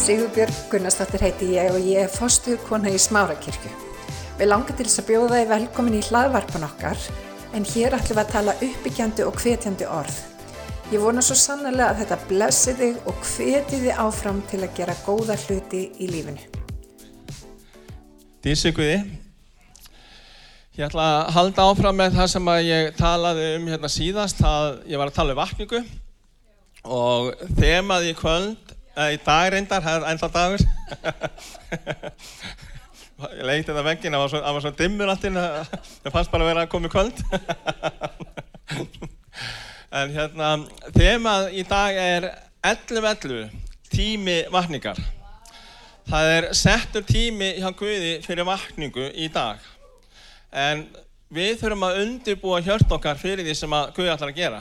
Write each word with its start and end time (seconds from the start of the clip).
Sigurbjörg 0.00 0.54
Gunnarsdóttir 0.72 1.20
heiti 1.20 1.46
ég 1.52 1.74
og 1.74 1.82
ég 1.84 2.06
er 2.06 2.08
fostuð 2.08 2.56
kona 2.64 2.88
í 2.88 2.96
Smárakirkju. 2.96 3.68
Við 4.38 4.48
langar 4.48 4.72
til 4.78 4.86
þess 4.86 5.02
að 5.02 5.08
bjóða 5.10 5.40
þið 5.42 5.50
velkomin 5.50 5.96
í 5.98 6.00
hlaðvarpan 6.06 6.64
okkar 6.64 7.02
en 7.52 7.66
hér 7.68 7.96
ætlum 7.98 8.16
við 8.16 8.22
að 8.22 8.30
tala 8.32 8.54
uppbyggjandi 8.64 9.26
og 9.28 9.36
hvetjandi 9.42 9.88
orð. 9.92 10.16
Ég 10.94 11.04
vona 11.04 11.20
svo 11.20 11.36
sannlega 11.36 11.90
að 11.90 12.00
þetta 12.00 12.18
blessi 12.30 12.74
þig 12.80 13.10
og 13.12 13.20
hveti 13.28 13.82
þið 13.82 14.00
áfram 14.06 14.40
til 14.48 14.62
að 14.64 14.72
gera 14.80 14.96
góða 15.04 15.36
hluti 15.44 15.82
í 16.00 16.08
lífinu. 16.14 16.48
Dísi 18.40 18.72
Guði, 18.72 18.96
ég 20.80 20.88
ætla 20.88 21.10
að 21.18 21.32
halda 21.36 21.68
áfram 21.74 22.00
með 22.00 22.16
það 22.16 22.32
sem 22.38 22.52
ég 22.70 22.90
talaði 22.96 23.52
um 23.58 23.68
hérna 23.74 23.92
síðast, 23.92 24.40
að 24.40 24.80
ég 24.88 24.96
var 24.96 25.12
að 25.12 25.20
tala 25.20 25.36
um 25.36 25.42
vakningu 25.44 25.84
og 26.88 27.34
þemað 27.60 28.08
í 28.08 28.16
kvöld, 28.16 28.69
í 28.96 29.20
dag 29.24 29.52
reyndar, 29.54 29.82
það 29.84 29.96
er 29.96 30.08
ennþá 30.10 30.28
dagur, 30.34 30.62
ég 33.36 33.44
leiti 33.46 33.68
þetta 33.68 33.84
veggin, 33.86 34.14
það 34.16 34.22
var 34.24 34.32
svo, 34.32 34.60
svo 34.64 34.72
dimmur 34.78 35.12
alltinn, 35.12 35.38
það 35.38 36.12
fannst 36.14 36.32
bara 36.32 36.46
að 36.46 36.50
vera 36.50 36.64
að 36.66 36.72
koma 36.72 36.88
í 36.88 36.94
kvöld. 36.94 37.18
en 40.00 40.14
hérna, 40.14 40.50
þemað 40.96 41.48
í 41.54 41.64
dag 41.68 42.00
er 42.00 42.28
11.11, 42.66 43.50
tími 43.90 44.38
vakningar. 44.52 44.98
Það 46.10 46.32
er 46.34 46.48
settur 46.58 47.04
tími 47.06 47.52
hjá 47.60 47.70
Guði 47.76 48.16
fyrir 48.24 48.48
vakningu 48.48 49.06
í 49.14 49.28
dag. 49.30 49.60
En 50.50 50.82
við 51.30 51.60
þurfum 51.60 51.86
að 51.86 52.00
undirbúa 52.02 52.58
hjört 52.64 52.90
okkar 52.90 53.18
fyrir 53.20 53.46
því 53.46 53.54
sem 53.54 53.76
að 53.76 53.92
Guði 53.94 54.10
ætlar 54.10 54.32
að 54.32 54.40
gera. 54.40 54.60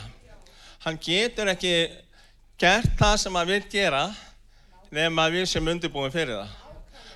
Hann 0.85 0.99
getur 1.01 1.49
ekki 1.49 1.73
gert 2.59 2.91
það 2.99 3.15
sem 3.21 3.37
hann 3.39 3.47
vil 3.47 3.63
gera 3.71 4.03
nema 4.91 5.27
að 5.27 5.39
við 5.39 5.49
sem 5.53 5.71
undirbúum 5.71 6.11
fyrir 6.11 6.35
það. 6.35 6.53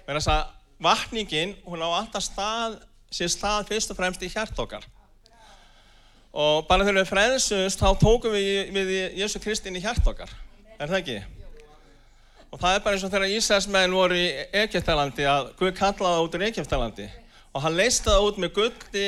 Verðan 0.08 0.22
þess 0.22 0.32
að 0.34 0.44
vakningin, 0.84 1.56
hún 1.68 1.84
á 1.84 1.90
alltaf 1.90 2.26
stað, 2.26 2.78
sé 3.14 3.28
stað 3.32 3.70
fyrst 3.72 3.94
og 3.94 4.00
fremst 4.00 4.24
í 4.24 4.32
hjört 4.32 4.60
okkar. 4.60 4.86
Og 6.34 6.66
bara 6.70 6.86
þegar 6.86 7.04
við 7.04 7.12
frelsumst, 7.12 7.82
þá 7.82 8.00
tókum 8.02 8.34
við, 8.34 8.72
við 8.74 9.18
Jésu 9.22 9.42
Kristin 9.42 9.78
í 9.78 9.84
hjört 9.84 10.08
okkar. 10.10 10.32
Er 10.80 10.90
það 10.90 11.00
ekki? 11.02 11.18
Og 12.54 12.62
það 12.62 12.76
er 12.76 12.86
bara 12.86 12.98
eins 12.98 13.04
og 13.06 13.12
þegar 13.14 13.34
Íslandsmenn 13.34 13.98
voru 13.98 14.18
í 14.18 14.30
Egyptalandi 14.64 15.26
að 15.30 15.52
Guð 15.60 15.74
kallaði 15.78 16.26
út 16.26 16.38
í 16.38 16.48
Egyptalandi. 16.50 17.10
Og 17.54 17.62
hann 17.66 17.78
leista 17.78 18.14
það 18.14 18.28
út 18.28 18.40
með 18.42 18.56
gulli, 18.58 19.08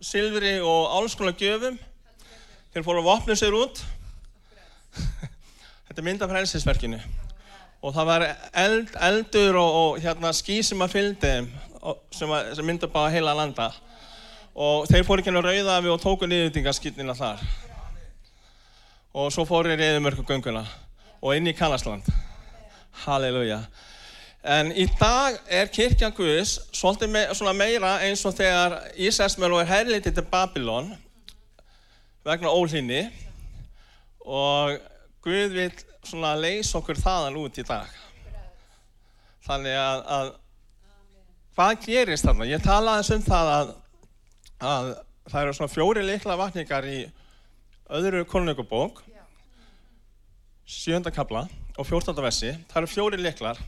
silfri 0.00 0.54
og 0.60 0.94
alls 0.96 1.16
konar 1.16 1.36
gjöfum. 1.40 1.78
Þeir 2.72 2.86
fóru 2.86 3.02
að 3.02 3.08
vopna 3.08 3.36
sér 3.36 3.56
út. 3.56 3.80
Þetta 5.92 6.00
er 6.00 6.06
mynd 6.06 6.22
af 6.24 6.30
frelsisverkinu. 6.32 6.98
Og 7.84 7.92
það 7.92 8.06
var 8.08 8.22
eld, 8.62 8.94
eldur 8.96 9.56
og, 9.60 9.74
og 9.76 9.96
hérna, 10.00 10.30
ský 10.32 10.54
sem 10.64 10.80
að 10.80 10.92
fylgdi 10.94 11.32
sem, 12.16 12.30
sem 12.56 12.64
myndi 12.64 12.86
upp 12.86 12.94
á 12.96 13.12
heila 13.12 13.34
landa. 13.36 13.66
Og 14.56 14.86
þeir 14.88 15.02
fóru 15.04 15.20
ekki 15.20 15.34
að 15.34 15.44
rauða 15.44 15.74
við 15.84 15.92
og 15.92 15.98
tóku 16.00 16.28
niðurdingarskýtnina 16.30 17.12
þar. 17.18 17.42
Og 19.12 19.28
svo 19.36 19.44
fóru 19.44 19.74
í 19.74 19.76
reyðumörku 19.76 20.24
gönguna 20.30 20.62
og 21.20 21.36
inn 21.36 21.50
í 21.50 21.52
Kallasland. 21.58 22.08
Halleluja. 23.02 23.58
En 24.40 24.70
í 24.72 24.86
dag 24.96 25.36
er 25.44 25.68
kirkjan 25.74 26.14
Guðs 26.16 26.54
svolítið 26.72 27.12
me 27.12 27.52
meira 27.58 27.98
eins 28.06 28.24
og 28.24 28.32
þegar 28.38 28.78
Ísæsmjölu 28.96 29.60
er 29.60 29.68
herlitið 29.74 30.16
til 30.22 30.24
Babylon 30.32 30.88
vegna 32.24 32.48
óhlýni 32.48 33.02
og 34.24 34.88
Guð 35.22 35.54
vil 35.54 35.70
svona 36.02 36.32
leysa 36.34 36.80
okkur 36.80 36.98
þaðan 36.98 37.38
út 37.38 37.58
í 37.60 37.64
dag. 37.66 37.90
Þannig 39.46 39.76
að, 39.78 40.00
að 40.16 40.30
hvað 41.54 41.84
gerist 41.86 42.26
þarna? 42.26 42.48
Ég 42.50 42.64
talaði 42.64 43.16
um 43.16 43.24
það 43.26 43.50
að, 43.52 43.72
að 44.72 44.90
það 45.28 45.44
eru 45.44 45.54
svona 45.58 45.74
fjóri 45.76 46.04
likla 46.06 46.38
vakningar 46.40 46.88
í 46.90 46.98
öðru 47.92 48.24
kolnögubók, 48.26 49.02
sjönda 50.66 51.12
kabla 51.14 51.44
og 51.76 51.86
14. 51.86 52.18
versi, 52.22 52.52
það 52.70 52.82
eru 52.82 52.90
fjóri 52.90 53.22
liklar. 53.22 53.62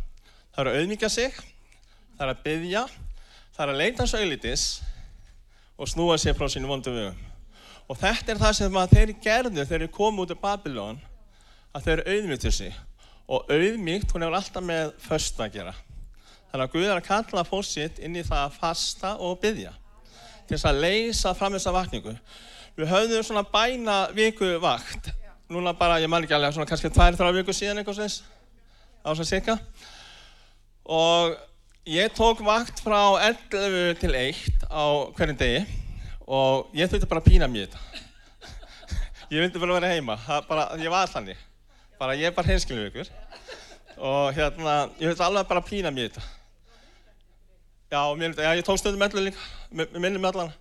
Það 0.54 0.60
eru 0.62 0.74
að 0.74 0.82
auðmíkja 0.82 1.10
sig, 1.10 1.38
það 2.16 2.26
eru 2.26 2.34
að 2.34 2.44
byggja, 2.48 2.84
það 3.54 3.64
eru 3.64 3.74
að 3.74 3.82
leita 3.82 4.06
svo 4.10 4.20
auðlítis 4.22 4.68
og 5.74 5.90
snúa 5.90 6.18
sér 6.18 6.36
frá 6.38 6.50
sínu 6.50 6.70
vondu 6.70 6.94
vögum. 6.94 7.24
Og 7.90 7.98
þetta 8.00 8.32
er 8.32 8.40
það 8.40 8.54
sem 8.58 8.78
þeir 8.94 9.18
gerðu 9.22 9.58
þegar 9.64 9.84
þeir 9.84 9.92
komu 9.92 10.24
út 10.24 10.32
af 10.32 10.40
Babylon, 10.40 11.02
að 11.74 11.88
þeir 11.88 12.04
auðmíktu 12.14 12.52
sig. 12.54 12.76
Og 13.24 13.50
auðmíkt, 13.50 14.12
hún 14.12 14.24
hefur 14.24 14.38
alltaf 14.38 14.64
með 14.64 14.94
första 15.02 15.46
að 15.46 15.58
gera. 15.58 15.74
Þannig 16.52 16.68
að 16.68 16.72
Guð 16.74 16.86
er 16.86 17.00
að 17.00 17.08
kalla 17.08 17.44
fólk 17.48 17.66
sitt 17.66 17.98
inn 18.04 18.16
í 18.16 18.24
það 18.24 18.44
að 18.44 18.58
fasta 18.60 19.16
og 19.18 19.40
byggja. 19.42 19.72
Til 20.44 20.56
þess 20.56 20.68
að 20.70 20.80
leysa 20.84 21.34
fram 21.34 21.56
þessa 21.56 21.72
vakningu. 21.74 22.14
Við 22.74 22.90
höfðum 22.90 23.24
svona 23.26 23.44
bæna 23.48 23.98
viku 24.14 24.56
vakt 24.62 25.12
núna 25.50 25.74
bara, 25.76 26.00
ég 26.00 26.10
man 26.10 26.24
ekki 26.24 26.34
alveg, 26.36 26.54
svona 26.56 26.68
kannski 26.68 26.90
tvær, 26.92 27.16
þrjá 27.18 27.34
viku 27.36 27.54
síðan 27.54 27.80
eitthvað 27.80 27.98
sless, 28.00 28.22
á 29.04 29.12
þess 29.12 29.24
að 29.24 29.30
sika. 29.30 29.56
Og 30.84 31.34
ég 31.88 32.12
tók 32.16 32.40
vakt 32.44 32.80
frá 32.84 33.00
11 33.20 33.98
til 34.00 34.14
1 34.16 34.68
á 34.72 34.84
hverjum 35.16 35.40
degi 35.40 35.64
og 36.24 36.72
ég 36.76 36.88
þurfti 36.88 37.08
bara 37.10 37.20
að 37.20 37.28
pína 37.28 37.48
mér 37.50 37.68
þetta. 37.68 38.06
ég 39.34 39.44
vildi 39.44 39.60
bara 39.60 39.78
vera 39.78 39.92
heima, 39.92 40.16
bara, 40.48 40.70
ég 40.80 40.92
var 40.92 41.12
þannig. 41.12 41.40
Bara 41.98 42.16
ég 42.18 42.30
er 42.30 42.34
bara 42.36 42.50
hinskilum 42.52 42.88
ykkur. 42.88 43.12
Og 43.96 44.34
hérna, 44.34 44.74
ég 44.98 45.12
þurfti 45.12 45.26
alveg 45.28 45.48
bara 45.50 45.62
að 45.62 45.70
pína 45.70 45.94
mér 45.94 46.10
þetta. 46.10 46.26
Já, 47.94 48.02
mér, 48.18 48.34
já, 48.34 48.50
ég 48.58 48.66
tók 48.66 48.80
stundum 48.80 49.06
11 49.06 49.28
líka, 49.28 49.48
minnum 49.70 50.20
með 50.20 50.30
allan. 50.32 50.54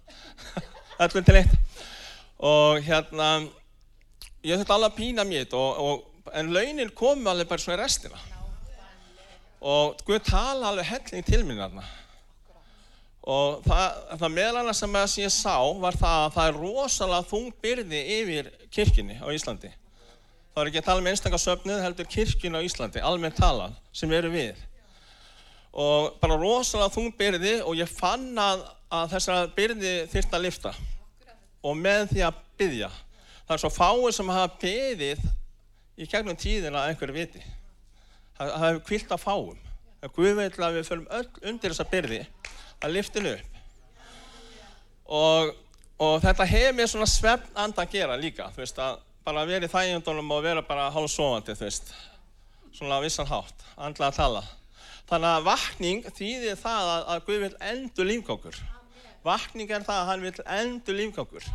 11 1.07 1.25
til 1.25 1.39
1. 1.41 1.59
Og 2.44 2.81
hérna, 2.85 3.29
ég 4.44 4.59
þurfti 4.59 4.75
alveg 4.75 4.91
að 4.91 4.97
pína 4.99 5.25
mér 5.27 5.47
þetta 5.47 6.09
en 6.31 6.53
launin 6.53 6.91
komu 6.95 7.29
alveg 7.29 7.50
bara 7.50 7.61
svona 7.61 7.77
í 7.77 7.83
restina 7.83 8.21
og 9.63 10.00
Guð 10.07 10.23
tala 10.27 10.71
alveg 10.71 10.89
helling 10.89 11.27
til 11.27 11.44
mér 11.47 11.61
þarna 11.63 11.85
og 13.23 13.61
það, 13.63 14.00
það 14.19 14.33
meðal 14.35 14.57
annars 14.59 14.81
sem 14.83 14.97
ég 15.23 15.31
sá 15.31 15.55
var 15.79 15.95
það 16.00 16.17
að 16.25 16.33
það 16.35 16.50
er 16.50 16.59
rosalega 16.59 17.29
þung 17.29 17.53
byrði 17.63 18.01
yfir 18.17 18.51
kirkini 18.73 19.19
á 19.23 19.27
Íslandi 19.31 19.71
það 20.53 20.61
er 20.61 20.71
ekki 20.71 20.81
að 20.81 20.87
tala 20.89 21.03
um 21.03 21.09
einstakarsöfnið 21.11 21.83
heldur 21.83 22.09
kirkini 22.15 22.61
á 22.61 22.65
Íslandi, 22.65 23.01
almennt 23.01 23.39
tala 23.39 23.71
sem 23.95 24.11
eru 24.13 24.31
við 24.33 24.59
og 25.73 26.19
bara 26.21 26.37
rosalega 26.37 26.93
þung 26.93 27.13
byrði 27.17 27.55
og 27.65 27.77
ég 27.79 27.89
fann 27.89 28.29
að, 28.37 28.67
að 28.93 29.15
þessara 29.15 29.53
byrði 29.55 29.93
þyrst 30.11 30.35
að 30.37 30.45
lifta 30.45 30.73
og 31.63 31.79
með 31.79 32.11
því 32.11 32.27
að 32.27 32.43
byggja 32.61 32.91
það 33.47 33.55
er 33.55 33.63
svo 33.63 33.71
fáið 33.73 34.11
sem 34.17 34.31
hafa 34.33 34.51
beðið 34.61 35.23
í 35.99 36.07
gegnum 36.09 36.37
tíðina 36.39 36.83
að 36.83 36.93
einhverju 36.93 37.15
viti. 37.15 37.41
Það, 38.37 38.51
það 38.51 38.65
hefur 38.67 38.85
kvilt 38.87 39.13
að 39.13 39.23
fáum. 39.23 39.59
Að 40.03 40.77
við 40.77 40.87
följum 40.87 41.09
öll 41.15 41.27
undir 41.49 41.73
þessa 41.73 41.89
byrði 41.91 42.21
að 42.83 42.95
liftinu 42.97 43.33
upp. 43.37 43.59
Og, 45.13 45.51
og 46.01 46.15
þetta 46.23 46.47
hefur 46.49 46.77
mér 46.77 46.89
svona 46.91 47.09
svefn 47.09 47.59
andan 47.59 47.91
gera 47.91 48.17
líka, 48.19 48.49
þú 48.55 48.63
veist, 48.63 48.79
að 48.79 49.01
bara 49.25 49.45
vera 49.47 49.67
í 49.67 49.72
þægjandunum 49.72 50.31
og 50.35 50.44
vera 50.44 50.63
bara 50.67 50.91
hálfsofandi, 50.94 51.56
þú 51.57 51.67
veist, 51.67 51.91
svona 52.75 53.01
vissan 53.03 53.29
hátt, 53.29 53.67
andla 53.78 54.11
að 54.11 54.19
tala. 54.19 54.45
Þannig 55.09 55.29
að 55.29 55.45
vakning 55.50 56.07
þýðir 56.16 56.57
það 56.59 56.95
að, 56.95 57.03
að 57.13 57.28
Guð 57.28 57.44
vil 57.44 57.53
endur 57.73 58.09
lífgangur. 58.09 58.63
Vakning 59.23 59.71
er 59.71 59.86
það 59.86 60.00
að 60.00 60.09
hann 60.12 60.25
vil 60.25 60.33
endur 60.62 61.00
lífgangur 61.00 61.53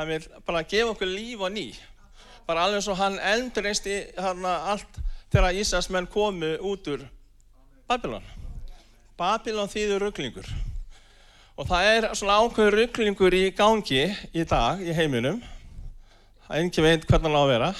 hann 0.00 0.08
vil 0.08 0.26
bara 0.46 0.64
gefa 0.64 0.94
okkur 0.94 1.08
líf 1.08 1.40
og 1.44 1.52
ný. 1.52 1.68
Bara 2.46 2.64
alveg 2.66 2.84
svo 2.84 2.96
hann 2.98 3.18
endur 3.32 3.68
einst 3.68 3.86
í 3.86 3.98
hérna 4.16 4.56
allt 4.72 5.00
þegar 5.30 5.56
Ísasmenn 5.60 6.08
komu 6.10 6.54
út 6.70 6.88
úr 6.90 7.04
Babylon. 7.88 8.24
Babylon 9.18 9.70
þýður 9.70 10.06
rugglingur 10.06 10.48
og 11.60 11.66
það 11.68 11.86
er 11.92 12.06
svona 12.16 12.38
ákveður 12.40 12.78
rugglingur 12.78 13.34
í 13.36 13.50
gangi 13.52 14.06
í 14.32 14.44
dag 14.48 14.80
í 14.80 14.94
heiminum 14.96 15.42
það 16.50 16.58
er 16.58 16.66
ekki 16.66 16.84
veit 16.84 17.06
hvernig 17.06 17.30
hann 17.30 17.38
á 17.38 17.42
að 17.42 17.52
vera 17.54 17.72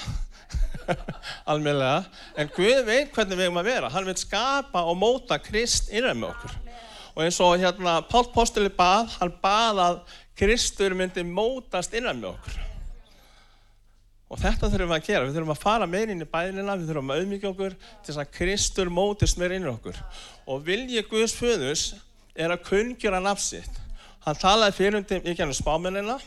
almeinlega 1.51 1.99
en 2.39 2.51
Guð 2.55 2.81
veit 2.87 3.13
hvernig 3.13 3.37
við 3.37 3.49
erum 3.49 3.61
að 3.61 3.69
vera 3.73 3.91
hann 3.91 4.07
vil 4.07 4.17
skapa 4.17 4.87
og 4.87 4.97
móta 4.97 5.37
Krist 5.43 5.91
innan 5.91 6.23
með 6.23 6.33
okkur 6.33 6.57
og 7.11 7.23
eins 7.25 7.39
og 7.43 7.59
hérna 7.59 7.99
Pál 8.07 8.25
Postuli 8.31 8.71
bað 8.71 9.11
hann 9.19 9.33
bað 9.43 9.81
að 9.83 10.03
Kristur 10.41 10.95
myndi 10.97 11.23
mótast 11.27 11.93
innan 11.93 12.17
með 12.17 12.31
okkur. 12.31 12.59
Og 14.31 14.39
þetta 14.39 14.69
þurfum 14.71 14.93
við 14.93 14.95
að 14.95 15.07
gera. 15.09 15.25
Við 15.27 15.35
þurfum 15.35 15.53
að 15.53 15.59
fara 15.61 15.87
meir 15.91 16.13
inn 16.13 16.23
í 16.23 16.27
bænina, 16.31 16.77
við 16.79 16.87
þurfum 16.89 17.11
að 17.11 17.19
auðmyggja 17.21 17.51
okkur 17.51 17.75
til 17.75 18.07
þess 18.07 18.21
að 18.23 18.31
Kristur 18.37 18.91
mótist 18.93 19.37
meir 19.37 19.53
inn 19.57 19.67
í 19.67 19.69
okkur. 19.73 19.99
Og 20.47 20.63
vilji 20.65 21.03
Guðs 21.11 21.35
föðus 21.35 21.83
er 22.33 22.55
að 22.55 22.63
kunngjöra 22.69 23.19
nafsitt. 23.21 23.81
Hann 24.23 24.39
talaði 24.39 24.77
fyrir 24.77 24.97
um 25.01 25.05
í 25.29 25.35
gennum 25.35 25.57
spámennina, 25.57 26.17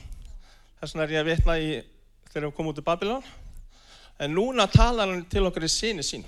þess 0.82 0.94
vegna 0.94 1.06
er 1.06 1.16
ég 1.16 1.24
að 1.24 1.30
vitna 1.30 1.58
í 1.58 1.74
þegar 2.34 2.48
við 2.50 2.56
komum 2.56 2.74
út 2.74 2.80
í 2.82 2.84
Babylon. 2.84 3.26
En 4.18 4.34
núna 4.34 4.66
talar 4.70 5.06
hann 5.10 5.22
til 5.30 5.46
okkur 5.46 5.66
í 5.66 5.70
síni 5.70 6.02
sín. 6.06 6.26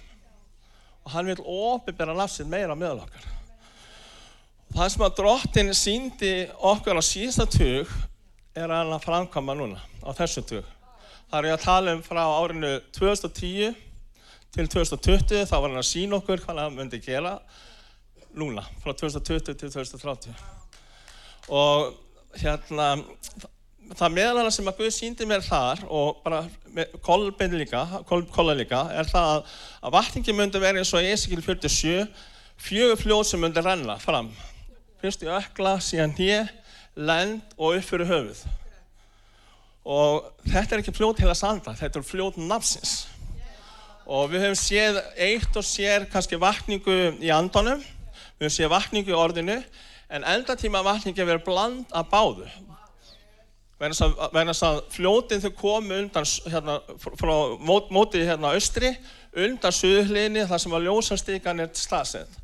og 1.06 1.12
hann 1.12 1.26
vil 1.26 1.38
ofinbera 1.38 2.14
nafsinn 2.18 2.48
meira 2.50 2.74
meðal 2.74 3.04
okkar. 3.04 3.26
Það 4.74 4.88
sem 4.90 5.04
að 5.06 5.12
drottin 5.20 5.68
síndi 5.78 6.30
okkur 6.58 6.98
á 6.98 7.02
síðasta 7.06 7.46
tug 7.46 7.92
er 8.58 8.72
hann 8.74 8.90
að 8.90 9.04
framkama 9.04 9.54
núna 9.54 9.78
á 10.02 10.10
þessu 10.18 10.42
tug. 10.42 10.66
Það 11.30 11.38
er 11.38 11.46
ég 11.46 11.54
að 11.54 11.62
tala 11.62 11.94
um 11.94 12.02
frá 12.02 12.22
árinu 12.24 12.72
2010 12.98 13.78
til 14.56 14.66
2020, 14.72 15.46
þá 15.46 15.54
var 15.54 15.68
hann 15.68 15.78
að 15.78 15.88
sína 15.92 16.18
okkur 16.18 16.42
hvað 16.42 16.60
hann 16.64 16.74
myndi 16.74 17.00
gera 17.04 17.36
núna, 18.34 18.66
frá 18.82 18.90
2020 18.90 19.46
til 19.46 19.70
2030. 19.70 20.34
Og 21.54 21.94
hérna, 22.42 22.96
það 23.94 24.14
meðal 24.16 24.50
sem 24.54 24.66
að 24.66 24.80
Guð 24.80 24.92
síndi 24.94 25.26
mér 25.28 25.44
þar 25.44 25.82
og 25.86 26.18
bara 26.24 26.42
kolbein 27.04 27.54
líka, 27.56 27.84
kolla 28.08 28.56
líka, 28.56 28.82
er 28.92 29.08
það 29.08 29.30
að, 29.36 29.54
að 29.82 29.96
vatningi 29.96 30.34
myndi 30.36 30.62
verið 30.62 30.82
eins 30.82 30.92
og 30.96 31.06
Esikil 31.06 31.42
47, 31.44 32.06
fjögur 32.66 33.00
fljóð 33.00 33.24
sem 33.30 33.42
myndi 33.42 33.62
renna 33.62 33.98
fram. 34.02 34.30
Fyrst 35.02 35.22
í 35.22 35.30
ökla, 35.30 35.76
síðan 35.84 36.14
hér, 36.18 36.50
lend 36.96 37.56
og 37.56 37.76
upp 37.76 37.86
fyrir 37.86 38.10
höfuð. 38.10 38.44
Og 39.86 40.30
þetta 40.48 40.74
er 40.74 40.82
ekki 40.82 40.96
fljóð 40.96 41.20
til 41.20 41.30
að 41.30 41.38
sanda, 41.38 41.76
þetta 41.78 42.00
er 42.00 42.08
fljóð 42.08 42.40
nafsins. 42.42 42.94
Og 44.06 44.30
við 44.32 44.46
höfum 44.46 44.58
séð 44.58 45.02
eitt 45.14 45.58
og 45.58 45.66
sér 45.66 46.06
kannski 46.10 46.38
vakningu 46.40 46.96
í 47.22 47.30
andanum, 47.34 47.82
við 48.38 48.48
höfum 48.48 48.56
séð 48.56 48.72
vakningu 48.74 49.14
í 49.14 49.18
orðinu, 49.18 49.60
en 50.10 50.26
endatíma 50.26 50.82
vakningi 50.86 51.22
verður 51.26 51.46
bland 51.46 51.94
að 51.94 52.10
báðu. 52.12 52.48
Verðan 53.76 54.48
þess 54.48 54.64
að 54.64 54.78
fljótið 54.94 55.42
þau 55.44 55.52
komu 55.58 55.96
undan, 56.00 56.24
hérna, 56.48 56.78
frá 57.20 57.32
mót, 57.60 57.90
mótið 57.92 58.24
hérna 58.30 58.54
austri, 58.56 58.94
undan 59.36 59.74
suðhliðinni 59.76 60.46
þar 60.48 60.62
sem 60.62 60.76
að 60.78 60.86
ljósastíkan 60.86 61.60
er 61.60 61.68
slasið. 61.76 62.38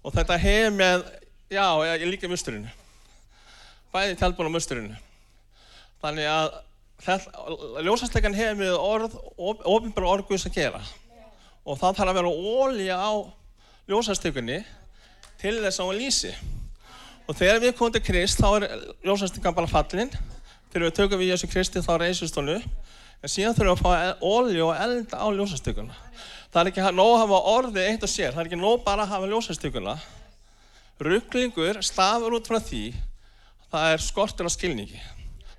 Og 0.00 0.14
þetta 0.16 0.38
hefur 0.40 0.72
með, 0.78 1.04
já, 1.52 1.66
ég 1.92 2.06
líka 2.08 2.30
musturinu. 2.32 2.72
Bæði 3.92 4.16
tjálbúin 4.16 4.48
á 4.48 4.56
musturinu. 4.56 4.96
Þannig 6.00 6.32
að 6.32 7.84
ljósastíkan 7.84 8.36
hefur 8.40 8.60
með 8.62 8.80
orð, 8.80 9.20
ofinbara 9.36 10.14
orguðs 10.16 10.48
að 10.48 10.56
gera. 10.56 10.84
Og 11.66 11.76
það 11.76 12.00
þarf 12.00 12.12
að 12.14 12.20
vera 12.22 12.36
ólja 12.56 12.96
á 12.96 13.12
ljósastíkunni 13.90 14.62
til 15.42 15.58
þess 15.60 15.82
að 15.82 15.90
hún 15.90 16.00
lýsi. 16.00 16.36
Og 17.26 17.34
þegar 17.34 17.62
við 17.62 17.74
komum 17.78 17.94
til 17.94 18.04
Krist 18.06 18.38
þá 18.38 18.48
er 18.60 18.66
ljósastingan 19.06 19.54
bara 19.56 19.70
fallin. 19.70 20.12
Þegar 20.70 20.84
við 20.86 20.96
tökum 20.98 21.20
við 21.22 21.32
Jésu 21.32 21.48
Kristi 21.50 21.82
þá 21.82 21.92
reysist 22.02 22.38
hún 22.38 22.52
upp. 22.54 22.92
En 23.24 23.32
síðan 23.32 23.56
þurfum 23.56 23.72
við 23.72 23.96
að 23.96 24.12
fá 24.14 24.26
olju 24.28 24.66
og 24.66 24.82
elda 24.84 25.18
á 25.18 25.26
ljósastökunna. 25.34 25.96
Það 26.52 26.60
er 26.60 26.70
ekki 26.70 26.84
nóg 26.94 27.12
að 27.14 27.22
hafa 27.24 27.40
orðið 27.56 27.88
eitt 27.90 28.06
og 28.06 28.12
sér. 28.12 28.34
Það 28.34 28.42
er 28.42 28.50
ekki 28.50 28.60
nóg 28.60 28.84
bara 28.84 29.06
að 29.06 29.14
hafa 29.14 29.30
ljósastökunna. 29.32 29.96
Rugglingur 31.02 31.82
stafur 31.84 32.36
út 32.38 32.48
frá 32.48 32.60
því 32.62 32.84
það 33.72 33.92
er 33.92 34.04
skortur 34.04 34.48
á 34.48 34.50
skilningi. 34.52 35.00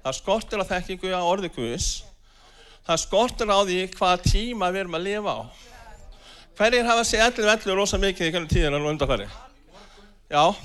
Það 0.02 0.12
er 0.12 0.18
skortur 0.18 0.64
á 0.64 0.70
þekkingu 0.72 1.12
á 1.14 1.22
orði 1.22 1.52
Guðs. 1.54 1.90
Það 2.88 2.94
er 2.96 3.04
skortur 3.04 3.52
á 3.52 3.60
því 3.68 3.80
hvaða 3.98 4.24
tíma 4.24 4.72
við 4.72 4.86
erum 4.86 4.98
að 4.98 5.08
lifa 5.10 5.36
á. 5.36 5.40
Hverjir 6.58 6.88
hafa 6.88 7.04
sér 7.06 7.26
allir 7.28 7.50
vellu 7.52 7.76
rosa 7.78 8.00
mikið 8.02 8.30
í 8.30 8.34
hvernig 8.34 8.54
tíðina 8.54 8.80
nú 8.80 8.90
undanfæri? 8.90 9.28
Já, 10.32 10.56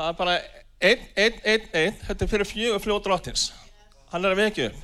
það 0.00 0.08
er 0.08 0.16
bara 0.16 0.34
einn, 0.80 1.02
einn, 1.16 1.40
einn, 1.44 1.64
einn, 1.76 1.96
þetta 2.06 2.24
er 2.24 2.30
fyrir 2.32 2.48
fjögur 2.48 2.82
fljóður 2.84 3.16
áttins. 3.18 3.50
Hann 4.10 4.24
er 4.24 4.32
að 4.32 4.40
vekja 4.40 4.68
upp. 4.70 4.80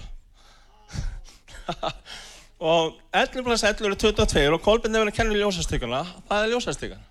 og 2.70 2.98
11 3.16 3.46
plus 3.46 3.64
11 3.64 3.88
eru 3.88 3.96
22 4.04 4.42
og 4.54 4.64
Kolbjörn 4.64 4.94
er 4.94 5.02
verið 5.02 5.14
að 5.14 5.18
kenna 5.18 5.38
ljósastíkuna, 5.40 6.02
það 6.28 6.42
er 6.42 6.52
ljósastíkan. 6.52 7.06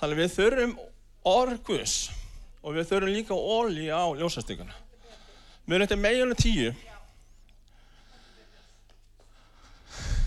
Þannig 0.00 0.22
við 0.22 0.34
þurfum 0.34 0.74
orgus 1.26 1.94
og 2.62 2.76
við 2.76 2.88
þurfum 2.90 3.12
líka 3.12 3.34
ólí 3.36 3.86
á 3.92 4.04
ljósastíkuna. 4.16 4.74
Mjög 5.66 5.84
þetta 5.84 5.96
er 5.96 6.02
meginlega 6.02 6.40
tíu. 6.40 6.70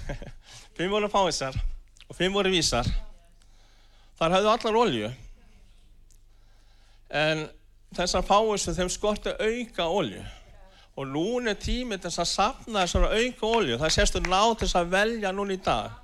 fimm 0.77 0.94
voru 0.94 1.10
fáisar 1.12 1.57
og 2.06 2.18
fimm 2.18 2.38
voru 2.38 2.54
vísar. 2.54 2.88
Þar 4.19 4.38
hafðu 4.38 4.54
allar 4.54 4.80
ólíu 4.83 5.12
en 7.10 7.46
þessar 7.96 8.26
fáistu 8.26 8.76
þeim 8.76 8.92
skorti 8.94 9.34
auka 9.34 9.88
olju 9.90 10.22
og 11.00 11.08
núna 11.08 11.54
er 11.54 11.62
tímið 11.62 12.04
þess 12.06 12.22
að 12.22 12.30
sapna 12.34 12.84
þessar 12.84 13.16
auka 13.16 13.50
olju 13.60 13.80
það 13.80 13.96
sést 13.96 14.20
um 14.20 14.30
ná 14.30 14.42
til 14.52 14.68
þess 14.68 14.80
að 14.82 14.92
velja 14.94 15.32
núna 15.32 15.56
í 15.56 15.62
dag. 15.64 15.96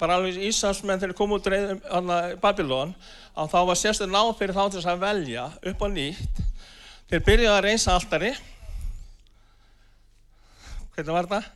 Bara 0.00 0.16
alveg 0.16 0.40
Íslandsmenn 0.48 1.00
þegar 1.00 1.16
kom 1.16 1.36
út 1.36 1.46
reyðum 1.52 2.10
Babylon 2.42 2.94
að 3.36 3.52
þá 3.52 3.60
var 3.70 3.78
sést 3.78 4.04
um 4.04 4.12
ná 4.12 4.22
fyrir 4.36 4.56
þá 4.56 4.64
þess 4.74 4.90
að 4.90 5.04
velja 5.04 5.46
upp 5.70 5.86
á 5.86 5.88
nýtt. 5.92 6.42
Þeir 7.10 7.24
byrjaði 7.28 7.56
að 7.56 7.64
reynsa 7.68 7.94
alltari 7.94 8.34
hvernig 10.94 11.16
var 11.16 11.30
það? 11.30 11.48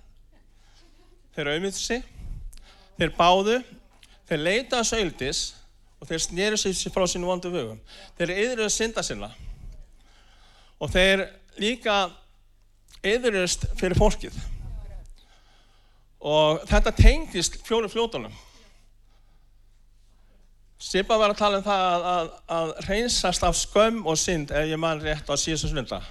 þeir 1.34 1.50
auðvitað 1.50 1.80
sig. 1.82 2.04
Þeir 2.98 3.14
báðu. 3.18 3.58
Þeir 4.28 4.40
leitaði 4.40 4.88
sögldis 4.88 5.40
og 6.04 6.10
þeir 6.10 6.20
snýru 6.20 6.56
sér 6.60 6.92
frá 6.92 7.06
sínu 7.08 7.24
vondu 7.24 7.48
vögum. 7.48 7.78
Þeir 8.18 8.34
yðruðu 8.34 8.72
synda 8.72 9.02
sinna 9.02 9.30
og 10.76 10.90
þeir 10.92 11.22
líka 11.56 12.10
yðruðust 13.00 13.64
fyrir 13.78 13.96
fólkið. 13.96 14.36
Og 16.24 16.60
þetta 16.68 16.92
tengist 16.98 17.56
fjóru 17.64 17.88
fljótonum. 17.88 18.32
Sippa 20.84 21.16
var 21.16 21.32
að 21.32 21.40
tala 21.40 21.60
um 21.62 21.64
það 21.64 21.84
að, 21.88 22.04
að, 22.10 22.32
að 22.58 22.72
reynsast 22.90 23.46
af 23.48 23.56
skömm 23.56 24.02
og 24.04 24.18
synd 24.20 24.52
ef 24.52 24.68
ég 24.68 24.80
mann 24.80 25.00
rétt 25.00 25.30
á 25.32 25.34
síðan 25.40 25.72
snunda. 25.72 26.02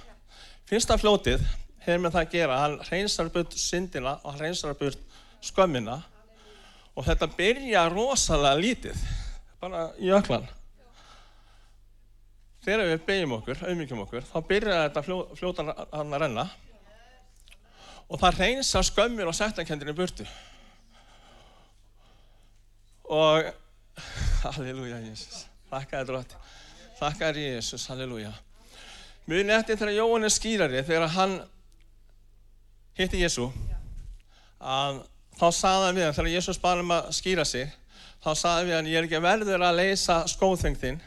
Fyrsta 0.66 0.98
fljótið 0.98 1.44
hefur 1.84 2.02
með 2.02 2.16
það 2.16 2.24
að 2.24 2.34
gera, 2.34 2.62
hann 2.64 2.80
reynsar 2.88 3.30
burt 3.30 3.54
syndina 3.60 4.16
og 4.24 4.32
hann 4.32 4.42
reynsar 4.48 4.74
burt 4.80 4.98
skömmina 5.44 6.00
og 6.94 7.06
þetta 7.06 7.30
byrja 7.36 7.84
rosalega 7.92 8.58
lítið 8.58 9.06
bara 9.64 9.88
í 10.00 10.12
öklan. 10.12 10.46
Þegar 12.64 12.88
við 12.88 13.02
beigjum 13.08 13.34
okkur, 13.38 13.60
auðmyggjum 13.64 14.04
okkur, 14.06 14.24
þá 14.28 14.36
byrjar 14.48 14.86
þetta 14.86 15.02
fljó, 15.04 15.18
fljótan 15.36 15.72
hann 15.74 16.16
að 16.16 16.22
renna 16.24 16.44
og 18.08 18.20
það 18.20 18.40
reynsa 18.40 18.82
skömmir 18.84 19.28
og 19.28 19.36
sættakendinu 19.36 19.94
burtu. 19.96 20.26
Og, 23.04 23.50
halleluja 24.44 25.00
Jésús, 25.04 25.44
þakka 25.68 26.00
þér 26.00 26.10
drótti, 26.10 26.40
þakka 27.00 27.30
þér 27.30 27.40
Jésús, 27.42 27.86
halleluja. 27.92 28.32
Mjög 29.28 29.46
netti 29.48 29.76
þegar 29.76 29.96
Jóhann 29.96 30.28
er 30.28 30.32
skýrari, 30.32 30.84
þegar 30.84 31.12
hann 31.16 31.38
hitti 32.96 33.20
Jésú, 33.20 33.50
að 34.60 35.04
þá 35.36 35.46
saði 35.52 35.88
hann 35.88 35.98
við 35.98 36.08
hann, 36.08 36.16
þegar 36.16 36.34
Jésús 36.38 36.60
baði 36.60 36.84
um 36.84 36.96
að 36.96 37.12
skýra 37.16 37.44
sig, 37.48 37.72
þá 38.24 38.30
saði 38.40 38.68
við 38.70 38.76
hann, 38.78 38.88
ég 38.88 38.98
er 38.98 39.06
ekki 39.08 39.20
verður 39.20 39.64
að 39.66 39.78
leysa 39.82 40.22
skóðfeng 40.30 40.78
þinn 40.80 41.00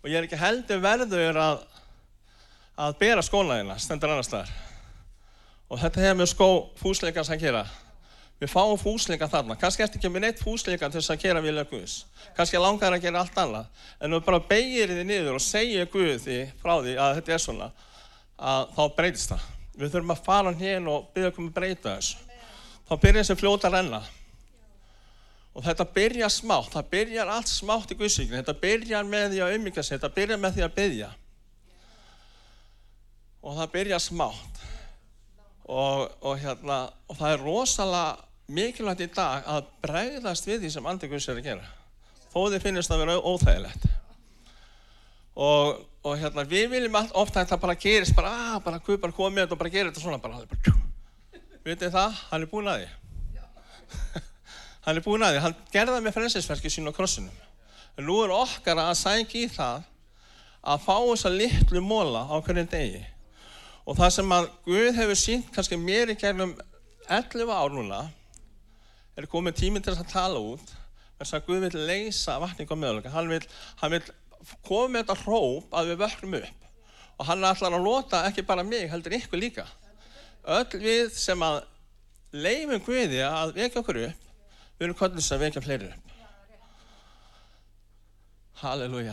og 0.00 0.08
ég 0.08 0.20
er 0.20 0.26
ekki 0.28 0.38
heldur 0.38 0.82
verður 0.82 1.38
að, 1.42 1.62
að 2.78 2.98
bera 3.00 3.24
skólaðina, 3.26 3.76
stendur 3.82 4.14
annar 4.14 4.26
staðar. 4.26 4.52
Og 5.70 5.78
þetta 5.82 6.04
hefur 6.04 6.18
með 6.18 6.30
skó 6.32 6.48
fúsleikans 6.80 7.30
að 7.30 7.44
gera. 7.44 7.64
Við 8.40 8.48
fáum 8.48 8.78
fúsleika 8.80 9.28
þarna, 9.28 9.58
kannski 9.60 9.84
eftir 9.84 10.00
ekki 10.00 10.10
með 10.14 10.24
neitt 10.24 10.40
fúsleika 10.40 10.88
til 10.88 11.02
þess 11.02 11.12
að 11.12 11.24
gera 11.26 11.42
vilja 11.44 11.66
Guðs. 11.68 11.96
Kannski 12.38 12.62
langar 12.62 12.94
að 12.96 13.04
gera 13.04 13.20
allt 13.20 13.36
annað, 13.42 13.82
en 14.00 14.16
þú 14.16 14.20
bara 14.30 14.40
beigir 14.48 14.94
þið 14.94 15.02
niður 15.10 15.36
og 15.36 15.44
segja 15.44 15.84
Guð 15.92 16.14
því 16.24 16.38
frá 16.62 16.72
því 16.78 16.94
að 16.96 17.18
þetta 17.18 17.34
er 17.36 17.44
svona, 17.44 17.68
að 18.40 18.72
þá 18.78 18.80
breytist 18.96 19.34
það. 19.34 19.44
Við 19.76 19.92
þurfum 19.92 20.14
að 20.14 20.24
fara 20.24 20.54
hérna 20.56 20.94
og 20.94 21.10
byggja 21.12 21.34
okkur 21.34 21.46
með 21.46 21.54
breyta 21.58 21.98
þessu. 21.98 22.24
Þá 22.88 22.94
byrjar 23.04 23.20
þessi 23.20 23.38
fljóta 23.42 23.68
að 23.68 23.76
renna. 23.76 24.00
Og 25.50 25.64
þetta 25.66 25.86
byrjar 25.94 26.30
smátt, 26.30 26.70
það 26.76 26.90
byrjar 26.92 27.30
allt 27.34 27.50
smátt 27.50 27.90
í 27.90 27.96
Guðsvíkinu, 27.98 28.38
þetta 28.38 28.54
byrjar 28.62 29.08
með 29.08 29.32
því 29.32 29.42
að 29.42 29.54
umbyggja 29.56 29.82
sig, 29.82 29.98
þetta 29.98 30.14
byrjar 30.14 30.40
með 30.40 30.56
því 30.56 30.64
að 30.66 30.76
byggja. 30.76 31.08
Og 33.40 33.56
það 33.58 33.72
byrjar 33.74 34.04
smátt. 34.04 34.60
Og, 35.70 36.06
og, 36.22 36.34
hérna, 36.38 36.78
og 37.10 37.18
það 37.18 37.34
er 37.34 37.44
rosalega 37.46 38.28
mikilvægt 38.50 39.04
í 39.06 39.10
dag 39.14 39.46
að 39.46 39.68
bregðast 39.82 40.46
við 40.46 40.64
því 40.64 40.72
sem 40.74 40.88
andi 40.90 41.10
Guðs 41.10 41.28
er 41.30 41.42
að 41.42 41.50
gera. 41.50 41.68
Þó 42.30 42.40
þið 42.52 42.64
finnist 42.64 42.94
að 42.94 43.02
vera 43.04 43.18
óþægilegt. 43.18 43.90
Og, 45.40 45.82
og 46.06 46.16
hérna, 46.20 46.46
við 46.46 46.70
viljum 46.74 46.98
ofta 47.00 47.40
að 47.40 47.44
þetta 47.44 47.60
bara 47.62 47.78
gerist, 47.78 48.14
bara, 48.14 48.30
að, 48.30 48.54
ah, 48.54 48.64
bara 48.64 48.82
Guð 48.86 49.02
bara 49.02 49.18
komið 49.18 49.54
og 49.54 49.62
bara 49.62 49.72
gerir 49.72 49.90
þetta 49.90 50.02
svona, 50.04 50.22
bara, 50.22 50.42
bara 50.46 50.78
Vitið 51.60 51.92
það, 51.92 52.18
hann 52.30 52.44
er 52.44 52.50
búin 52.50 52.70
að 52.70 52.82
því. 52.82 52.90
Hann 54.84 54.96
er 54.96 55.04
búin 55.04 55.24
að 55.24 55.34
því, 55.34 55.40
hann 55.44 55.56
gerði 55.74 55.94
það 55.94 56.04
með 56.06 56.16
frelsesverki 56.16 56.72
sín 56.72 56.88
á 56.88 56.96
krossinum. 56.96 57.40
En 57.98 58.06
nú 58.08 58.16
er 58.24 58.32
okkar 58.32 58.80
að 58.80 58.94
sækja 59.00 59.40
í 59.42 59.48
það 59.52 59.82
að 60.60 60.84
fá 60.84 60.94
þessa 60.96 61.32
litlu 61.34 61.82
móla 61.84 62.24
á 62.28 62.36
hverjum 62.40 62.68
degi. 62.70 63.02
Og 63.88 63.96
það 63.98 64.14
sem 64.14 64.32
að 64.36 64.48
Guð 64.66 64.90
hefur 64.96 65.18
sínt 65.18 65.50
kannski 65.54 65.78
mér 65.80 66.12
í 66.12 66.16
gegnum 66.20 66.54
11 67.10 67.52
ár 67.52 67.74
núna, 67.74 68.00
er 69.18 69.28
komið 69.28 69.58
tíminn 69.58 69.84
til 69.84 69.96
að 69.96 70.08
tala 70.12 70.40
út, 70.40 70.72
þess 71.18 71.36
að 71.36 71.46
Guð 71.48 71.66
vil 71.66 71.86
leysa 71.88 72.38
vatning 72.40 72.70
og 72.70 72.80
möguleika. 72.80 73.12
Hann 73.12 73.28
vil, 73.32 73.42
vil 73.92 74.02
koma 74.64 74.94
með 74.94 75.02
þetta 75.02 75.18
hróp 75.24 75.76
að 75.76 75.92
við 75.92 76.02
vöknum 76.04 76.38
upp. 76.40 76.68
Og 77.20 77.28
hann 77.28 77.42
er 77.42 77.50
allar 77.50 77.76
að 77.76 77.84
lota 77.84 78.22
ekki 78.30 78.46
bara 78.48 78.64
mig, 78.64 78.86
heldur 78.88 79.18
ykkur 79.18 79.42
líka. 79.42 79.66
Öll 80.48 80.80
við 80.80 81.10
sem 81.20 81.42
að 81.44 81.60
leifum 82.32 82.80
Guði 82.86 83.20
að 83.26 83.56
vekja 83.58 83.82
okkur 83.82 84.00
upp, 84.06 84.29
við 84.80 84.86
erum 84.86 84.96
kvöldins 84.96 85.28
að 85.34 85.42
vekja 85.44 85.60
fleiri 85.60 85.90
upp. 85.92 86.12
Halleluja. 88.62 89.12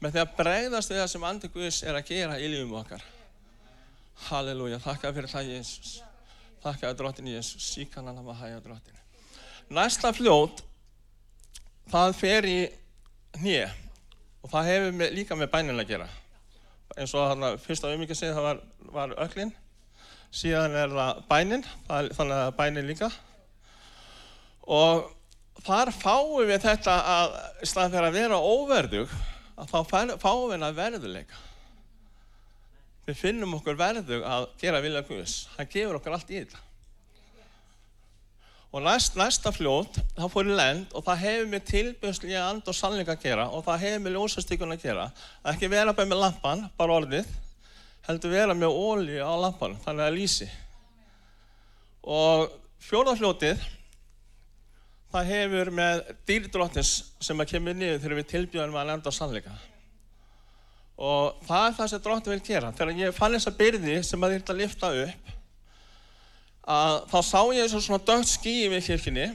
Með 0.00 0.14
því 0.14 0.22
að 0.22 0.32
bregðast 0.38 0.92
við 0.92 1.00
það 1.02 1.10
sem 1.12 1.26
andi 1.28 1.50
Guðs 1.52 1.80
er 1.84 1.98
að 1.98 2.08
gera 2.08 2.38
í 2.40 2.48
lífum 2.52 2.72
okkar. 2.80 3.04
Halleluja. 4.30 4.80
Þakka 4.80 5.12
fyrir 5.16 5.28
það, 5.32 5.50
Jésús. 5.52 5.92
Þakka 6.64 6.88
að 6.88 6.96
drottin 7.02 7.28
Jésús. 7.34 7.68
Síkan 7.68 8.08
hann 8.08 8.22
að 8.22 8.40
hægja 8.40 8.62
drottin. 8.64 9.02
Næsta 9.76 10.12
fljót, 10.16 10.62
það 11.92 12.16
fer 12.16 12.48
í 12.48 12.58
hnið 13.36 13.76
og 14.40 14.52
það 14.52 14.68
hefur 14.70 14.98
með, 15.02 15.14
líka 15.20 15.36
með 15.36 15.52
bænin 15.52 15.84
að 15.84 15.92
gera. 15.92 16.08
Eins 16.96 17.12
og 17.12 17.28
þarna 17.28 17.52
fyrsta 17.60 17.92
umvikið 17.92 18.20
segið 18.22 18.36
það 18.38 18.46
var, 18.46 18.60
var 18.96 19.14
öklinn, 19.26 19.52
síðan 20.32 20.76
er 20.80 20.96
það 20.96 21.24
bænin, 21.28 21.66
þannig 21.90 22.36
að 22.38 22.52
bænin 22.60 22.88
líka. 22.88 23.10
Og 24.66 25.06
þar 25.66 25.92
fáum 25.94 26.42
við 26.46 26.62
þetta 26.66 26.94
að, 27.14 27.36
í 27.62 27.68
staðan 27.70 27.94
fyrir 27.94 28.08
að 28.10 28.18
vera 28.20 28.40
óverðug, 28.42 29.16
að 29.56 29.72
þá 29.72 29.78
fáum 30.20 30.48
við 30.50 30.66
að 30.66 30.80
verðuleika. 30.80 31.42
Við 33.06 33.18
finnum 33.20 33.54
okkur 33.60 33.78
verðug 33.78 34.24
að 34.26 34.48
gera 34.58 34.82
vilja 34.82 35.04
Guðs. 35.06 35.34
Hann 35.54 35.68
gefur 35.70 36.00
okkur 36.00 36.16
allt 36.16 36.32
í 36.34 36.40
þetta. 36.40 36.62
Og 38.74 38.82
næst, 38.82 39.14
næsta 39.16 39.52
fljót, 39.54 39.94
það 40.16 40.32
fór 40.34 40.48
í 40.50 40.56
lend 40.58 40.90
og 40.92 41.04
það 41.06 41.20
hefur 41.22 41.46
með 41.52 41.62
tilbjörnslega 41.70 42.42
and 42.50 42.66
og 42.66 42.76
sannleika 42.76 43.14
að 43.14 43.22
gera 43.22 43.46
og 43.54 43.62
það 43.64 43.84
hefur 43.84 44.02
með 44.04 44.16
ljósastíkun 44.18 44.74
að 44.74 44.82
gera. 44.82 45.06
Það 45.44 45.52
ekki 45.52 45.70
vera 45.72 45.94
bara 45.96 46.10
með 46.10 46.20
lampan, 46.24 46.64
bara 46.76 46.96
orðið, 46.98 47.30
heldur 48.08 48.34
vera 48.34 48.56
með 48.58 48.74
ólíu 48.74 49.22
á 49.22 49.32
lampan, 49.46 49.78
þannig 49.86 50.02
að 50.02 50.10
það 50.10 50.18
lýsi. 50.18 50.48
Og 52.16 52.58
fjórðafljótið, 52.90 53.64
það 55.14 55.30
hefur 55.30 55.70
með 55.74 56.02
dýrdróttins 56.28 56.92
sem 57.22 57.40
að 57.40 57.50
kemur 57.54 57.76
niður 57.76 58.02
þegar 58.02 58.18
við 58.20 58.28
tilbjörnum 58.32 58.78
að 58.80 58.90
lenda 58.90 59.12
á 59.12 59.18
sannleika. 59.18 59.54
Og 60.96 61.40
það 61.46 61.64
er 61.68 61.74
það 61.78 61.90
sem 61.92 62.04
dróttin 62.04 62.34
vil 62.34 62.44
gera. 62.46 62.72
Þegar 62.76 63.00
ég 63.02 63.16
fann 63.16 63.36
þessa 63.36 63.56
byrði 63.56 63.96
sem 64.06 64.22
að 64.24 64.36
þýrt 64.36 64.52
að 64.52 64.60
lifta 64.62 64.92
upp, 65.04 65.32
að 66.66 66.94
þá 67.12 67.18
sá 67.22 67.40
ég 67.54 67.74
svona 67.74 68.02
dögt 68.02 68.32
skýi 68.32 68.70
við 68.72 68.86
kirkini 68.88 69.26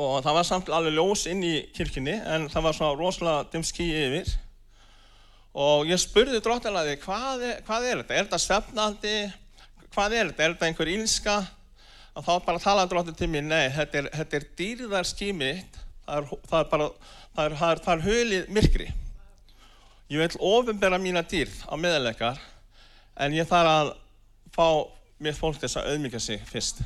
og 0.00 0.20
það 0.24 0.36
var 0.36 0.46
samt 0.46 0.70
alveg 0.72 0.94
ljós 0.94 1.26
inn 1.30 1.42
í 1.44 1.54
kirkini 1.74 2.14
en 2.20 2.48
það 2.52 2.66
var 2.66 2.76
svona 2.76 2.98
rosalega 2.98 3.46
dimm 3.52 3.64
skýi 3.66 4.02
yfir 4.04 4.34
og 5.56 5.88
ég 5.90 5.98
spurði 5.98 6.42
dróttinlaði 6.44 6.98
hvað, 7.02 7.46
hvað 7.66 7.86
er 7.88 8.02
þetta? 8.02 8.14
Er 8.14 8.28
þetta 8.28 8.42
svefnandi? 8.44 9.16
Hvað 9.90 10.14
er 10.14 10.28
þetta? 10.30 10.44
Er 10.44 10.54
þetta 10.54 10.68
einhver 10.68 10.92
ílska? 10.92 11.38
Og 12.18 12.26
þá 12.26 12.32
bara 12.46 12.62
talaði 12.62 12.90
dróttin 12.90 13.18
til 13.18 13.30
mér, 13.30 13.44
nei, 13.46 13.66
þetta 13.74 14.00
er, 14.00 14.10
þetta 14.18 14.38
er 14.38 14.46
dýrðar 14.58 15.08
skýi 15.08 15.34
mitt, 15.36 15.78
það 16.06 16.16
er, 16.16 16.30
það 16.50 16.60
er 16.60 16.70
bara, 16.72 16.88
það 17.36 17.44
er, 17.44 17.58
það 17.60 17.74
er, 17.74 17.82
það 17.86 17.92
er 17.94 18.06
hölið 18.08 18.54
myrkri. 18.56 18.88
Ég 20.10 20.18
vil 20.18 20.40
ofinbera 20.42 20.98
mína 20.98 21.22
dýrð 21.22 21.60
á 21.70 21.74
meðleikar 21.78 22.40
en 23.22 23.36
ég 23.36 23.46
þarf 23.46 23.70
að 23.70 23.92
fá 24.56 24.66
mér 25.22 25.36
fólk 25.38 25.60
þess 25.62 25.78
að 25.78 25.92
auðmyggja 25.92 26.22
sig 26.24 26.42
fyrst. 26.48 26.80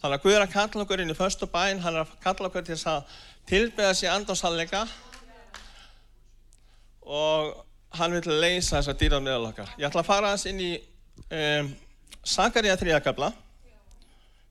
Þannig 0.00 0.16
að 0.16 0.22
Guð 0.24 0.36
er 0.38 0.44
að 0.46 0.54
kalla 0.54 0.84
okkur 0.86 1.02
inn 1.02 1.12
í 1.12 1.18
förstu 1.18 1.48
bæn, 1.50 1.82
hann 1.84 1.98
er 1.98 2.06
að 2.06 2.14
kalla 2.24 2.48
okkur 2.48 2.64
til 2.64 2.72
þess 2.78 2.88
að 2.88 3.18
tilbyggja 3.50 3.96
sig 3.98 4.08
andáshallega 4.08 4.86
og 7.04 7.50
hann 7.98 8.16
vil 8.16 8.40
leysa 8.40 8.78
þess 8.78 8.92
að 8.94 9.00
dýrað 9.02 9.24
meðal 9.26 9.50
okkar. 9.50 9.74
Ég 9.76 9.90
ætla 9.90 10.00
að 10.04 10.08
fara 10.08 10.30
aðeins 10.30 10.46
inn 10.48 10.64
í 10.64 10.72
um, 11.28 11.70
Sakaríða 12.24 12.78
þrýjakabla. 12.80 13.32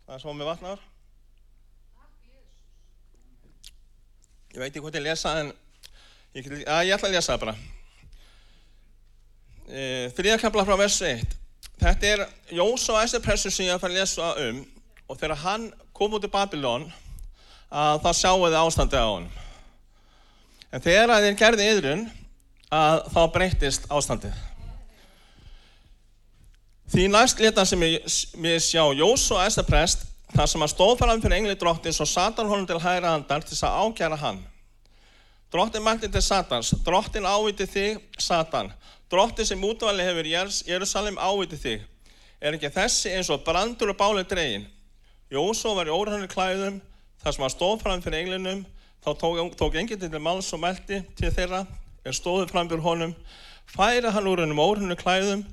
Það 0.09 0.15
er 0.15 0.21
svo 0.23 0.31
með 0.33 0.47
vatnar. 0.49 0.79
Ég 4.49 4.57
veit 4.57 4.71
ekki 4.71 4.81
hvort 4.81 4.95
ég 4.97 5.03
lesa 5.05 5.33
en 5.37 5.51
ég, 6.33 6.47
að, 6.65 6.79
ég 6.87 6.95
ætla 6.95 7.11
að 7.11 7.13
lesa 7.13 7.35
það 7.35 7.43
bara. 7.43 7.53
E, 9.69 9.83
þrýjakabla 10.17 10.65
frá 10.65 10.79
versu 10.81 11.05
1. 11.05 11.37
Þetta 11.83 12.09
er 12.09 12.25
Jós 12.57 12.87
og 12.89 12.97
Æsarpressu 13.03 13.53
sem 13.53 13.67
ég 13.67 13.75
að 13.75 13.83
fara 13.85 13.93
að 13.93 13.99
lesa 13.99 14.31
um 14.47 14.65
og 15.05 15.21
þegar 15.21 15.43
hann 15.43 15.69
kom 15.93 16.17
út 16.17 16.25
í 16.25 16.33
Babylon 16.33 16.89
að 17.69 18.01
þá 18.07 18.11
sjáu 18.23 18.47
þið 18.47 18.59
ástandið 18.63 19.05
á 19.05 19.09
hann. 19.13 19.31
En 20.73 20.87
þegar 20.89 21.19
þeir 21.19 21.41
gerði 21.45 21.73
yðrun 21.75 22.07
að 22.81 23.05
þá 23.13 23.21
breytist 23.37 23.85
ástandið. 23.93 24.48
Því 26.89 27.03
næst 27.13 27.37
leta 27.37 27.61
sem 27.69 27.83
ég 27.85 28.61
sjá 28.65 28.81
Jós 28.97 29.27
og 29.29 29.43
Æsarprest 29.43 30.07
þar 30.33 30.47
sem 30.49 30.63
hann 30.63 30.71
stóð 30.71 30.95
fram 30.97 31.19
fyrir 31.21 31.35
engli 31.37 31.53
drottins 31.61 31.99
og 32.01 32.07
Satan 32.09 32.49
honum 32.49 32.65
til 32.65 32.79
hægra 32.81 33.11
handar 33.13 33.43
til 33.43 33.53
þess 33.53 33.67
að 33.67 33.75
ákjæra 33.83 34.17
hann. 34.17 34.39
Drottin 35.53 35.85
mælti 35.85 36.09
til 36.09 36.21
Satans, 36.21 36.71
drottin 36.85 37.29
áviti 37.29 37.67
þig, 37.69 37.99
Satan. 38.17 38.71
Drottin 39.11 39.45
sem 39.45 39.63
útvali 39.65 40.05
hefur 40.05 40.29
Jérúsalem 40.65 41.21
áviti 41.21 41.59
þig. 41.61 41.85
Er 42.41 42.57
ekki 42.57 42.73
þessi 42.73 43.13
eins 43.13 43.29
og 43.29 43.45
brandur 43.45 43.93
og 43.93 43.97
báli 43.97 44.25
dregin? 44.25 44.65
Jósó 45.29 45.75
var 45.77 45.89
í 45.89 45.93
óræðanir 45.93 46.33
klæðum, 46.33 46.81
þar 47.21 47.37
sem 47.37 47.45
hann 47.45 47.53
stóð 47.53 47.83
fram 47.83 48.01
fyrir 48.01 48.23
englinum, 48.23 48.65
þá 49.05 49.13
tók, 49.13 49.55
tók 49.61 49.77
enginn 49.77 50.01
til 50.01 50.25
máls 50.25 50.49
og 50.57 50.65
meldi 50.65 51.03
til 51.21 51.33
þeirra, 51.37 51.67
er 52.01 52.17
stóðið 52.17 52.49
fram 52.49 52.69
fyrir 52.69 52.85
honum, 52.85 53.15
færa 53.69 54.13
hann 54.15 54.29
úr 54.29 54.41
hennum 54.41 54.61
óræðanir 54.63 55.01
klæðum, 55.01 55.45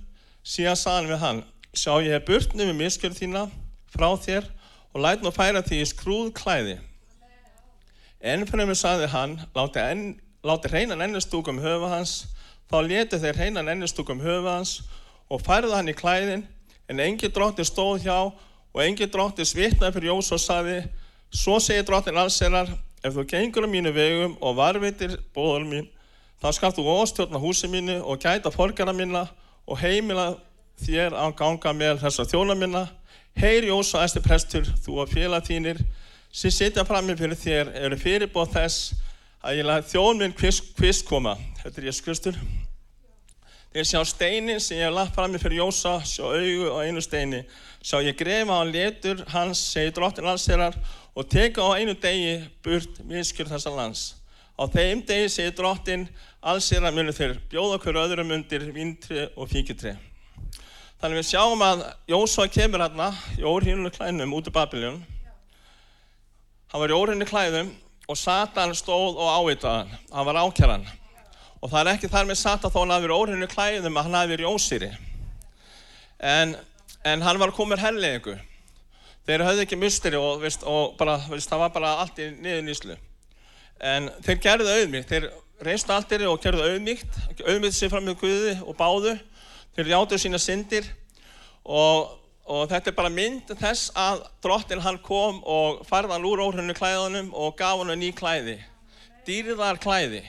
síðan 0.46 0.78
saðan 0.78 1.08
við 1.10 1.22
hann, 1.22 1.40
sjá 1.74 1.96
ég 2.04 2.14
hef 2.14 2.26
burtnið 2.28 2.68
við 2.70 2.76
miskjörð 2.78 3.18
þína 3.18 3.42
frá 3.90 4.08
þér 4.22 4.44
og 4.94 5.00
læt 5.02 5.24
nú 5.24 5.32
færa 5.34 5.62
því 5.66 5.80
í 5.82 5.86
skrúð 5.90 6.28
klæði. 6.38 6.76
Ennfremur 8.22 8.78
saði 8.78 9.08
hann, 9.10 9.34
láti, 9.56 9.82
enn, 9.82 10.04
láti 10.46 10.70
hreinan 10.70 11.02
ennistúkum 11.02 11.58
höfu 11.62 11.90
hans, 11.90 12.12
þá 12.70 12.78
letu 12.86 13.18
þeir 13.22 13.40
hreinan 13.40 13.72
ennistúkum 13.74 14.22
höfu 14.22 14.46
hans 14.46 14.76
og 15.26 15.42
færðu 15.42 15.74
hann 15.74 15.90
í 15.90 15.96
klæðin, 15.98 16.44
en 16.86 17.02
engi 17.02 17.30
dróttir 17.34 17.66
stóð 17.66 18.06
hjá 18.06 18.18
og 18.30 18.82
engi 18.84 19.08
dróttir 19.10 19.48
svitnaði 19.48 19.96
fyrir 19.96 20.12
Jós 20.12 20.30
og 20.36 20.40
saði, 20.42 20.76
svo 21.34 21.58
segir 21.58 21.86
dróttin 21.88 22.20
allserar, 22.22 22.70
ef 23.02 23.18
þú 23.18 23.26
gengur 23.32 23.66
á 23.66 23.68
mínu 23.70 23.92
vegum 23.94 24.38
og 24.38 24.54
varvitir 24.60 25.18
bóður 25.34 25.66
mín, 25.66 25.90
þá 26.38 26.48
skal 26.54 26.72
þú 26.76 26.86
óstjórna 26.94 27.42
húsi 27.42 27.66
mínu 27.72 27.98
og 28.06 28.22
gæta 28.22 28.54
forgara 28.54 28.94
mína 28.94 29.24
og 29.66 29.80
heimila 29.82 30.36
þér 30.80 31.16
á 31.16 31.26
ganga 31.36 31.72
með 31.74 32.02
þessa 32.04 32.26
þjóna 32.30 32.56
mína. 32.58 32.84
Heyr 33.36 33.66
Jós 33.68 33.92
og 33.94 34.04
æsti 34.04 34.22
prestur, 34.24 34.68
þú 34.84 35.02
og 35.02 35.10
félag 35.12 35.44
þínir, 35.44 35.82
sem 36.32 36.52
sitja 36.52 36.84
fram 36.88 37.04
með 37.08 37.24
fyrir 37.24 37.40
þér 37.40 37.72
eru 37.82 37.98
fyrirbóð 38.00 38.54
þess 38.54 38.94
að 39.44 39.58
ég 39.60 39.68
laði 39.68 39.90
þjón 39.92 40.22
minn 40.22 40.36
kvist, 40.36 41.04
koma. 41.08 41.36
Þetta 41.62 41.80
er 41.80 41.88
Jésús 41.90 42.04
Kristur. 42.06 42.38
Þeir 43.76 43.88
sjá 43.90 44.00
steinin 44.08 44.60
sem 44.62 44.78
ég 44.78 44.88
hef 44.88 44.94
lagt 44.96 45.12
fram 45.12 45.34
með 45.34 45.42
fyrir 45.44 45.60
Jósa, 45.60 45.98
sjá 46.08 46.24
augu 46.24 46.70
á 46.72 46.78
einu 46.86 47.02
steini. 47.04 47.42
Sjá 47.84 48.00
ég 48.00 48.16
grefa 48.16 48.56
á 48.56 48.64
letur 48.64 49.20
hans, 49.34 49.60
segir 49.74 49.92
drottin 49.96 50.24
landserar, 50.24 50.78
og 51.12 51.28
teka 51.28 51.60
á 51.60 51.76
einu 51.76 51.92
degi 52.00 52.38
burt 52.64 53.02
miskjur 53.04 53.50
þessa 53.52 53.74
lands. 53.76 54.14
Á 54.56 54.64
þeim 54.72 55.02
degi 55.06 55.28
segir 55.32 55.56
drottin 55.56 56.06
allserar 56.40 56.94
munu 56.94 57.12
þeir 57.12 57.36
bjóða 57.50 57.80
okkur 57.80 58.00
öðrum 58.04 58.32
undir 58.38 58.70
vintri 58.72 59.26
og 59.36 59.50
fíkitri. 59.50 59.96
Þannig 60.96 61.20
við 61.20 61.28
sjáum 61.28 61.60
að 61.64 61.84
Jósa 62.08 62.46
kemur 62.48 62.80
hérna 62.80 63.10
í 63.36 63.44
óhrýnunu 63.44 63.92
klænum 63.92 64.32
út 64.38 64.48
af 64.48 64.56
Babiljón 64.56 65.02
Hann 66.76 66.82
var 66.82 66.90
í 66.90 66.96
órinni 66.98 67.26
klæðum 67.28 67.68
og 68.10 68.18
Satan 68.18 68.74
stóð 68.74 69.20
og 69.22 69.28
ávitaðan. 69.30 69.92
Hann 70.10 70.26
var 70.26 70.38
ákjæran. 70.42 70.82
Og 71.62 71.70
það 71.70 71.78
er 71.80 71.90
ekki 71.92 72.10
þar 72.10 72.26
með 72.26 72.38
Satan 72.40 72.72
þó 72.74 72.80
hann 72.80 72.94
hafi 72.94 73.06
verið 73.06 73.20
órinni 73.22 73.48
klæðum 73.48 73.96
að 73.96 74.08
hann 74.08 74.16
hafi 74.18 74.32
verið 74.32 74.44
í 74.44 74.50
ósýri. 74.50 74.90
En, 76.18 76.56
en 77.06 77.22
hann 77.22 77.38
var 77.40 77.54
komið 77.54 77.84
hellingu. 77.84 78.34
Þeir 79.26 79.46
höfðu 79.46 79.62
ekki 79.62 79.78
mysteri 79.78 80.18
og, 80.18 80.42
veist, 80.42 80.66
og 80.66 80.98
bara, 80.98 81.16
veist, 81.30 81.48
það 81.48 81.62
var 81.64 81.72
bara 81.78 81.94
allt 82.02 82.18
í 82.22 82.28
niður 82.34 82.66
nýslu. 82.66 82.98
En 83.80 84.10
þeir 84.24 84.42
gerðu 84.44 84.76
auðmíkt. 84.76 85.10
Þeir 85.10 85.30
reystu 85.66 85.92
alltir 85.92 86.26
og 86.28 86.38
gerðu 86.44 86.68
auðmíkt. 86.70 87.18
Auðmíkt 87.46 87.76
sér 87.76 87.92
fram 87.92 88.06
með 88.08 88.20
Guði 88.22 88.54
og 88.64 88.78
báðu. 88.78 89.16
Þeir 89.76 89.92
játtu 89.92 90.20
sína 90.20 90.40
syndir 90.40 90.88
og 91.64 92.14
og 92.46 92.68
þetta 92.70 92.92
er 92.92 92.94
bara 92.94 93.10
mynd 93.10 93.50
þess 93.58 93.90
að 93.98 94.22
drottin 94.44 94.82
hann 94.84 95.00
kom 95.02 95.40
og 95.42 95.82
farði 95.88 96.14
hann 96.14 96.26
úr 96.28 96.42
óhrunnu 96.44 96.76
klæðunum 96.78 97.32
og 97.34 97.56
gaf 97.58 97.80
hann 97.80 97.98
ný 97.98 98.12
klæði 98.14 98.60
dýrðar 99.26 99.80
klæði 99.82 100.22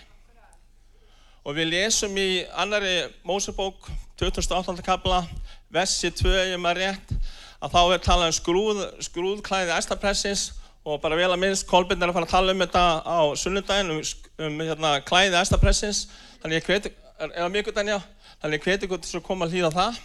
og 1.45 1.53
við 1.57 1.69
lesum 1.75 2.17
í 2.17 2.41
annari 2.57 2.95
Mósebók 3.27 3.91
2008. 4.17 4.81
kapla 4.85 5.21
versi 5.69 6.09
2 6.09 6.33
ég 6.55 6.61
maður 6.61 6.87
rétt 6.87 7.13
að 7.61 7.73
þá 7.75 7.81
er 7.83 8.01
talað 8.05 8.31
um 8.31 8.37
skrúð, 8.39 8.81
skrúðklæði 9.05 9.77
æstapressins 9.77 10.49
og 10.87 11.01
bara 11.03 11.17
vel 11.19 11.27
að 11.33 11.41
minnst 11.41 11.67
Kolbjörn 11.67 12.05
er 12.05 12.11
að 12.13 12.15
fara 12.15 12.27
að 12.29 12.31
tala 12.31 12.53
um 12.53 12.61
þetta 12.63 12.83
á 13.03 13.19
sunnundaginn 13.35 13.91
um, 13.91 14.03
um 14.47 14.61
hérna, 14.63 14.91
klæði 15.03 15.35
æstapressins 15.35 16.05
þannig 16.39 16.61
ég 16.61 16.69
hveti, 16.69 16.91
er 17.19 17.33
það 17.35 17.49
mjög 17.55 17.71
já, 17.91 17.97
þannig 18.41 18.55
ég 18.55 18.67
hveti 18.67 18.89
til 18.93 19.19
að 19.19 19.25
koma 19.25 19.47
að 19.47 19.55
hlýða 19.55 19.71
það. 19.75 19.97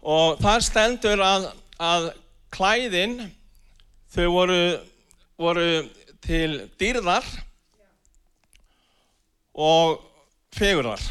Og 0.00 0.42
þar 0.44 0.64
stendur 0.64 1.22
að, 1.24 1.46
að 1.80 2.08
klæðin 2.52 3.16
þau 4.12 4.26
voru, 4.34 4.60
voru 5.40 5.68
til 6.24 6.66
dýrðar 6.80 7.24
og 9.56 10.02
fegurðar. 10.56 11.06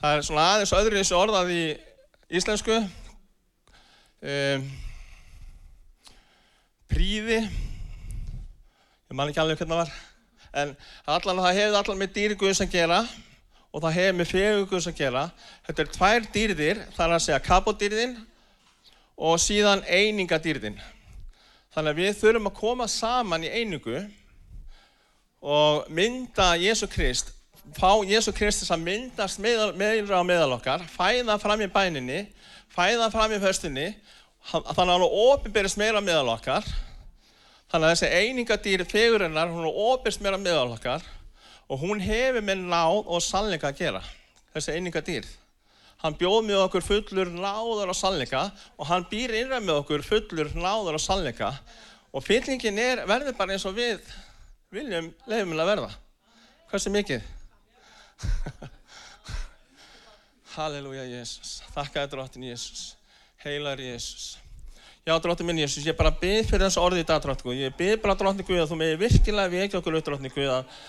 Það 0.00 0.16
er 0.16 0.26
svona 0.26 0.48
aðeins 0.54 0.74
öðru 0.76 0.98
þessu 0.98 1.18
orðað 1.18 1.54
í 1.54 1.62
íslensku. 2.40 2.80
Um, 4.26 4.66
príði 6.96 7.42
ég 7.44 9.12
man 9.12 9.28
ekki 9.28 9.40
alveg 9.42 9.60
hvernig 9.60 9.76
það 9.76 9.82
var. 9.82 9.90
En 10.56 10.70
allan 11.12 11.42
það 11.44 11.58
hefði 11.58 11.80
allan 11.80 11.98
með 12.00 12.14
dýrguðs 12.16 12.62
að 12.64 12.72
gera 12.72 13.00
og 13.68 13.82
það 13.84 13.96
hefði 13.98 14.14
með 14.16 14.30
fegurguðs 14.30 14.88
að 14.88 14.98
gera. 15.02 15.24
Þetta 15.66 15.84
er 15.84 15.90
tvær 15.92 16.28
dýrðir 16.32 16.82
þar 16.96 17.14
að 17.18 17.24
segja 17.26 17.42
kapodýrðin 17.44 18.14
og 19.16 19.36
síðan 19.44 19.84
einingadýrðin. 19.84 20.78
Þannig 21.76 21.92
að 21.92 22.00
við 22.00 22.18
þurfum 22.22 22.50
að 22.50 22.58
koma 22.62 22.88
saman 22.88 23.44
í 23.44 23.52
einingu 23.52 24.00
og 25.44 25.92
mynda 25.92 26.54
Jésu 26.62 26.88
Krist 26.88 27.34
fá 27.76 27.90
Jésu 28.08 28.32
Kristus 28.32 28.72
að 28.72 28.86
myndast 28.86 29.42
meðra 29.42 30.22
á 30.22 30.24
meðal 30.24 30.54
okkar 30.56 30.86
fæða 30.88 31.36
fram 31.42 31.60
í 31.60 31.68
bæninni 31.68 32.22
fæða 32.72 33.10
fram 33.12 33.34
í 33.36 33.42
höstinni 33.42 33.90
þannig 34.50 34.76
að 34.76 34.92
hann 34.92 35.06
ofinberist 35.06 35.80
meira 35.80 36.02
meðal 36.04 36.34
okkar. 36.36 36.66
Þannig 37.72 37.88
að 37.88 37.94
þessi 37.94 38.10
einingadýri 38.20 38.86
fegurinnar 38.86 39.50
hún 39.50 39.66
ofinberist 39.70 40.22
meira 40.22 40.38
meðal 40.38 40.76
okkar 40.76 41.06
og 41.66 41.82
hún 41.82 42.00
hefur 42.02 42.44
með 42.46 42.62
náð 42.70 43.02
og 43.10 43.24
sannleika 43.24 43.72
að 43.72 43.80
gera 43.80 44.02
þessi 44.54 44.76
einingadýr 44.76 45.26
hann 46.02 46.16
bjóð 46.18 46.44
með 46.46 46.62
okkur 46.66 46.84
fullur 46.84 47.30
náður 47.32 47.90
og 47.92 47.98
sannleika 47.98 48.46
og 48.76 48.88
hann 48.90 49.06
býr 49.10 49.34
innræð 49.40 49.64
með 49.64 49.80
okkur 49.82 50.04
fullur 50.06 50.52
náður 50.54 50.98
og 50.98 51.02
sannleika 51.02 51.52
og 52.12 52.24
fyllingin 52.24 52.78
er 52.80 53.04
verður 53.08 53.36
bara 53.38 53.56
eins 53.56 53.66
og 53.68 53.76
við 53.76 54.00
viljum 54.72 55.10
lefum 55.30 55.54
að 55.56 55.70
verða. 55.70 55.90
Hversu 56.70 56.92
mikið? 56.92 57.26
Halleluja 60.56 61.04
Jésús 61.08 61.58
þakka 61.74 62.04
þér 62.04 62.12
dróttin 62.14 62.46
Jésús 62.48 62.95
heilar 63.46 63.80
Jésús. 63.80 64.36
Já, 65.06 65.14
dróttin 65.22 65.46
minn 65.46 65.60
Jésús, 65.62 65.84
ég 65.86 65.94
bara 65.94 66.10
byrð 66.10 66.48
fyrir 66.50 66.66
þessu 66.66 66.80
orði 66.82 67.04
í 67.04 67.06
dag, 67.06 67.20
dróttin 67.22 67.46
Guð. 67.46 67.60
Ég 67.60 67.74
byrð 67.78 68.00
bara, 68.02 68.16
dróttin 68.18 68.46
Guð, 68.46 68.64
að 68.64 68.72
þú 68.72 68.78
meði 68.80 68.96
virkilega 69.04 69.52
vekja 69.52 69.78
okkur 69.78 69.98
upp, 70.00 70.06
dróttin 70.08 70.34
Guð, 70.34 70.50
að, 70.50 70.80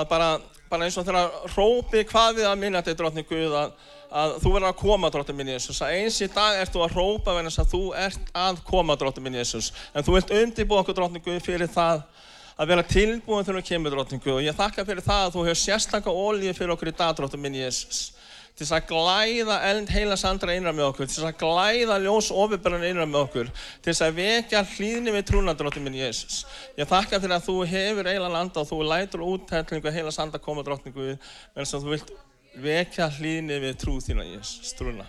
að 0.00 0.08
bara, 0.10 0.30
bara 0.72 0.88
eins 0.88 0.98
og 0.98 1.06
þegar 1.06 1.36
hrópi 1.54 2.02
hvað 2.10 2.40
við 2.40 2.48
að 2.50 2.58
minna 2.64 2.82
þetta, 2.82 2.98
dróttin 2.98 3.28
Guð, 3.30 3.54
að, 3.60 3.86
að 4.10 4.34
þú 4.42 4.54
verður 4.56 4.68
að 4.72 4.80
koma, 4.82 5.12
dróttin 5.14 5.38
minn 5.38 5.52
Jésús. 5.54 5.78
Að 5.86 6.00
eins 6.00 6.18
í 6.18 6.30
dag 6.34 6.58
ert 6.64 6.74
þú 6.74 6.82
að 6.82 6.96
hrópa 6.98 7.36
verðan 7.38 7.52
þess 7.52 7.62
að 7.62 7.72
þú 7.76 7.82
ert 8.02 8.36
að 8.42 8.62
koma, 8.72 8.98
dróttin 8.98 9.28
minn 9.28 9.38
Jésús. 9.38 9.70
En 9.94 10.06
þú 10.06 10.18
vilt 10.18 10.36
undirbúa 10.40 10.82
okkur, 10.82 10.98
dróttin 10.98 11.26
Guð, 11.28 11.42
fyrir 11.46 11.70
það 11.70 12.02
að 12.60 12.74
vera 12.74 12.90
tilbúin 12.90 13.46
þegar 13.46 13.62
þú 13.62 13.68
kemur, 13.70 13.94
dróttin 13.94 14.24
Guð. 14.24 14.40
Og 14.40 14.48
ég 14.48 14.58
þakka 14.58 14.88
fyrir 14.88 15.06
það 15.06 15.28
að 15.28 15.36
þú 15.36 15.46
hefur 15.46 15.62
sérstaklega 15.62 16.26
ólíu 16.26 16.58
fyrir 16.58 16.74
okkur 16.74 16.90
í 16.90 16.96
dag, 16.98 17.14
dróttin 17.14 17.46
minn 17.46 17.62
Jésús 17.62 18.08
til 18.56 18.66
þess 18.66 18.76
að 18.76 18.88
glæða 18.90 19.58
eld 19.70 19.92
heila 19.94 20.16
sandra 20.20 20.54
innra 20.56 20.72
með 20.76 20.90
okkur, 20.90 21.08
til 21.08 21.16
þess 21.16 21.28
að 21.30 21.38
glæða 21.40 21.98
ljós 22.04 22.30
ofiðbæran 22.34 22.86
innra 22.90 23.06
með 23.08 23.22
okkur, 23.26 23.52
til 23.80 23.92
þess 23.92 24.04
að 24.04 24.18
vekja 24.20 24.64
hlýðni 24.74 25.14
við 25.14 25.24
trúnandróttin 25.30 25.86
minn 25.86 25.96
Jésús. 25.96 26.42
Ég 26.76 26.90
þakka 26.90 27.22
fyrir 27.22 27.36
að 27.38 27.46
þú 27.46 27.56
hefur 27.70 28.10
eilan 28.12 28.36
landa 28.36 28.60
og 28.60 28.68
þú 28.68 28.82
lætur 28.84 29.24
útællingu 29.24 29.94
heila 29.94 30.12
sandra 30.14 30.42
koma 30.42 30.64
drótningu 30.66 31.14
menn 31.16 31.68
sem 31.68 31.80
þú 31.80 31.94
vilt 31.94 32.12
vekja 32.60 33.08
hlýðni 33.16 33.60
við 33.64 33.78
trú 33.80 33.96
þína 34.04 34.26
Jésús, 34.28 34.74
trúna. 34.76 35.08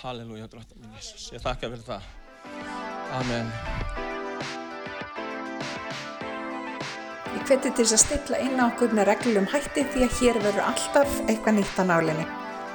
Halleluja 0.00 0.48
dróttin 0.48 0.80
minn 0.80 0.96
Jésús. 0.96 1.28
Ég 1.34 1.44
þakka 1.44 1.72
fyrir 1.74 1.84
það. 1.88 2.08
Amen. 3.20 3.52
Ég 7.34 7.42
hveti 7.48 7.70
til 7.74 7.84
þess 7.84 7.96
að 7.96 8.02
stilla 8.04 8.40
inn 8.46 8.56
á 8.62 8.70
okkur 8.70 8.94
með 8.94 9.10
reglum 9.10 9.50
hætti 9.52 9.84
því 9.92 10.06
að 10.06 10.16
hér 10.20 10.40
verður 10.46 10.66
alltaf 10.70 11.20
eitthvað 11.26 11.58
nýtt 11.58 11.78
á 11.82 11.84
nálinni. 11.90 12.43